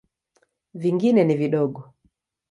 Vingine 0.73 1.23
ni 1.23 1.35
vidogo. 1.35 1.83